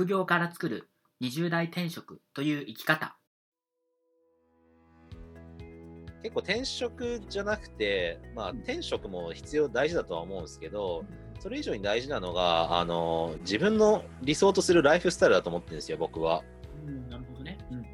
[0.00, 0.88] 副業から作る
[1.20, 3.18] 20代転職という生き方。
[6.22, 11.04] 結構転職じゃなくて、まあ、転職も必要大事だとは思うんですけど
[11.38, 16.42] それ以上に大事なのがあの自分の理想とするライフスタイルだと思ってるんですよ僕は。
[16.86, 17.86] うんなるほどね、うんうん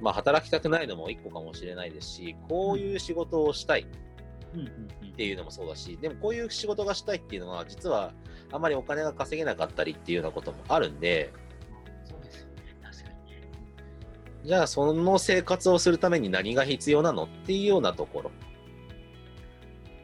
[0.00, 3.86] まあ、働きたくないのも一個かもしれないですしこういう仕事をしたい
[4.54, 8.12] うんうんっていうのもそうだしでもこういう仕事がしたいっていうのは実は
[8.52, 11.32] あまりお金が稼げなかったりっていうようなこともあるんで
[12.04, 12.76] そうですよね。
[12.82, 13.50] 確かにね。
[14.44, 18.30] じゃあその生活をするために何が必要なのっていうようなところ。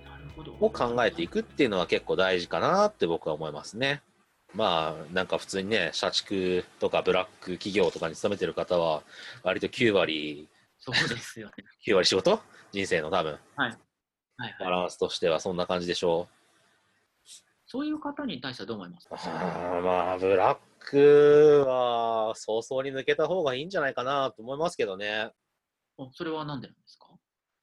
[0.05, 0.53] なるほど。
[0.61, 4.03] を考えていくっていうのは結構大事かなって僕は思いますね。
[4.55, 9.03] まあなんか普通にね社畜とかブラック企業とかに勤めてる方は
[9.43, 11.55] 割と9割そうですよね。
[11.87, 12.41] 9割仕事？
[12.73, 13.39] 人生の多分。
[13.57, 13.77] はい。
[14.39, 14.81] はいバはい。
[14.83, 16.29] ランスとしてはそんな感じでしょ
[17.77, 19.11] そういう方に対してはどう思いますう。
[19.11, 19.17] か？
[19.23, 25.31] あーまあブラックは早々に抜けた方がいいんじゃないかなと思いますけどね。
[25.99, 27.09] おそれは何でなんですか？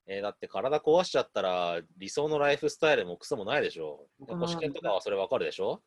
[0.05, 4.07] えーだって体壊しちゃったら理想のライフスタイルもクソもないでしょ。
[4.19, 5.81] 僕も試験とかはそれわかるでしょ？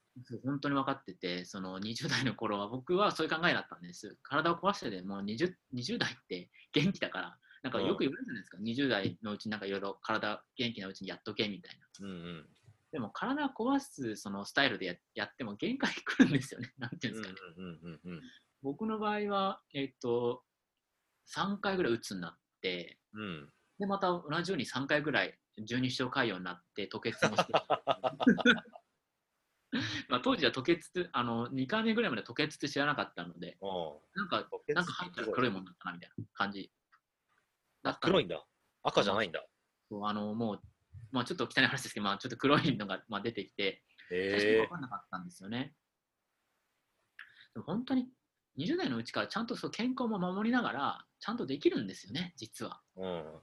[0.45, 4.17] 本当に分かってて、その20代の頃は僕はそういう考えだったんです。
[4.25, 12.07] 体を壊してでも 20, 20代って元気だから、なんかよく言われるじゃないですか、20代のうちになんかいろいろ体元気なうちにやっとけみたいな。
[12.09, 12.47] うんうん。
[12.97, 16.73] でも体を壊すそのスタイルでややっても限界来るんですよね。
[16.81, 17.47] なんていうんですかね。
[18.63, 20.47] 僕の場合は、えっと、
[21.29, 23.21] 3回ぐらい鬱になって、うん。
[23.21, 23.53] うん。
[23.79, 27.53] で、また同じように3回ぐらい十二指腸潰瘍になって吐血もして。
[30.09, 36.73] まあ当時は吐血あの2回目ぐらいまで吐血って知らなかったので、おなんかなんか入ったら黒いもんだったなみたいな感じ
[37.83, 38.43] だったい黒いんだ。
[38.85, 39.47] 赤じゃないんだ。
[40.03, 40.63] あのもう、
[41.13, 45.75] まあ、ちょっと汚い話ですけど、まあ、ちょっと黒いのが、まあ、出てきて、最初分かんなかったんですよね。
[47.55, 48.09] でも本当に
[48.59, 52.81] 20代のうちからちゃんとそう健康も守りながら、ちゃんとできるんですよね、実は。
[52.99, 53.01] え。
[53.01, 53.41] うん。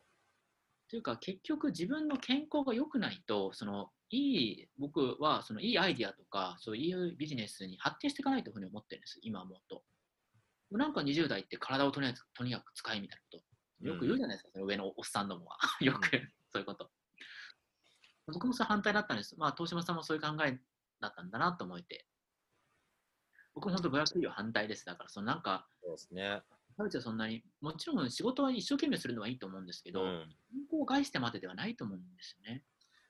[0.90, 9.84] というか、結局自分の健康が良くないと、そのいい、僕はそのいいアイディアとか、そういうビジネスに発展していかないというふうに思ってるんです、今思うと。
[10.72, 13.44] なんか20代って体をとにかくとにかく使いみたいなこ
[13.82, 13.88] と。
[13.88, 15.58] よく言うじゃないですか、その上のおっさんどもは。
[15.82, 16.10] よく、
[16.52, 16.92] そういうこと。
[18.28, 19.36] 僕もそれ反対だったんです。
[19.38, 20.60] まあ、東島さんもそういう考え
[21.02, 22.06] だったんだなと思えて。
[23.54, 24.86] 僕も本当、ブラック企業反対です。
[24.86, 26.42] だから、そのなんか、そうですね。
[26.76, 30.36] カルチャーそんなに、もちろん仕事は一生懸命するのはいいと思うんですけど、うん。
[30.52, 32.64] 健康を害してまでではないと思うんですよね。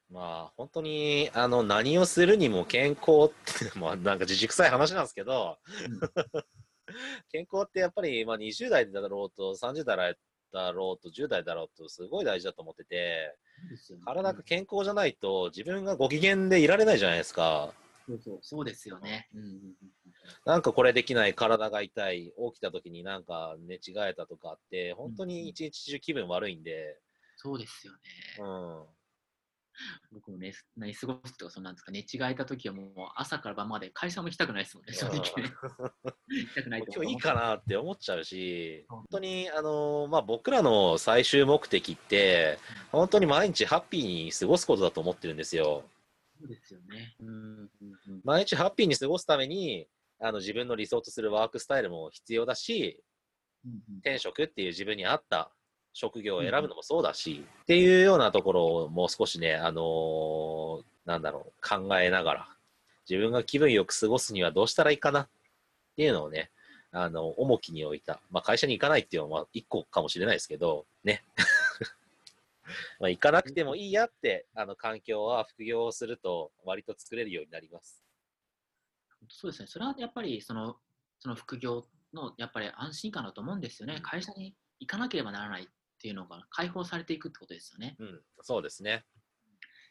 [0.09, 5.59] まあ、本当に、あの、何をするにも健康って、まあ、なんか自軸臭い話なんですけど、
[7.31, 10.17] 健康ってやっぱり、まあ、20代だろうと、30代
[10.51, 13.37] だろうと、10代だろうと、すごい大事だと思ってて、
[13.69, 17.73] ね体が健康じゃないと、自分がご機嫌でいられないじゃないですか。
[18.07, 19.27] そうそうそうですよね。
[19.33, 19.53] うんうんうん
[20.45, 26.97] なんかこれできない、体が痛い、起きた時になんか寝違えたとかって、本当に一日中気分悪いんで、
[27.35, 27.99] そうですよね。
[28.39, 28.85] うん。
[30.11, 35.21] 僕もね、寝過ごすとか、そんなんですか、寝違えた時はもう朝から晩まで会社も行きたくないですもんね、正直ね。
[35.21, 35.21] 行
[36.49, 42.57] きたくないと今日いいかなって思っちゃうし、うん本当に、あのまあ、僕らの最終目的って、
[42.91, 45.83] 本当に毎日ハッピーに過ごすことだと思ってるんですよ。
[46.39, 47.15] そうですよね。
[47.19, 47.69] うんうん
[48.07, 49.87] うん毎日ハッピーに過ごすために、
[50.19, 53.03] あの自分の理想とするワークスタイルも必要だし、
[53.65, 55.53] うんうん転職っていう自分に合った
[55.93, 62.47] 職業を選ぶのもそうだし、っていうようなところをもう少しね、あのーなんだろう、考えながら、
[63.09, 65.27] 自分が気分よく過ごすにはどうしたらいいかなっ
[65.95, 66.49] ていうのをね、
[66.91, 68.21] あの、重きに置いた。
[68.31, 71.23] まあ、会社に行かないっていうのは一個かもしれないですけど、ね。
[72.99, 78.03] まあ、行かなくてもいいやって、あの、環境は副業をすると割と作れるようになります。
[79.29, 79.67] そうですね。
[79.67, 80.77] それはやっぱりその
[81.19, 83.99] その副業のやっぱり安心感だと思うんですよね。
[84.01, 85.67] 会社に行かなければならないっ
[86.03, 87.95] ていうのが解放されていくってことですよね。
[87.97, 89.05] うん、そうですね。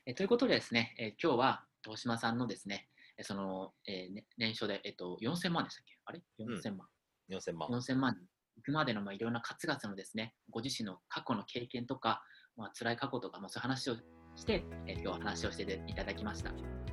[0.05, 5.99] えということでですね、え今日は東島さんのですね、えその、えーね年商で、えっと、4000万でしたっけ？
[6.05, 6.87] あれ ?4000 万。
[7.31, 7.69] 4000万。
[7.71, 8.27] 4000万に
[8.57, 12.23] 行くまでの、まあ、いろんなカツカツのですね、ご自身の過去の経験とか、
[12.59, 13.97] まあ辛い過去とか、まあ、そういう話を
[14.37, 16.51] して、え今日は話をしていただきました。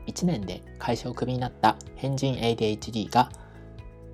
[0.08, 3.30] 1年で会社をクビになった変人 ADHD が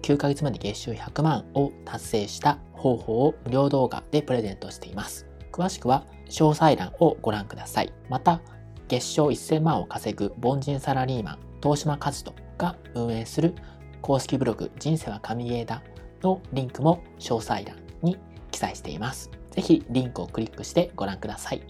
[0.01, 5.25] 9ヶ月まで月収100万を達成した方法を無料動画でプレゼントしています。
[5.51, 7.91] 詳しくは詳細欄をご覧ください。
[8.09, 8.41] また、
[8.87, 13.55] 月賞1000万を稼ぐ凡人サラリーマン、東島和人が運営する
[14.03, 15.81] 公式ブログ人生は神ゲーだ
[16.21, 18.19] のリンクも詳細欄に
[18.51, 19.31] 記載しています。
[19.49, 21.63] ぜひリンクをクリックしてご覧ください。